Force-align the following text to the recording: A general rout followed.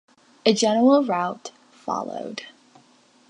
A 0.47 0.53
general 0.55 1.03
rout 1.05 1.51
followed. 1.71 2.47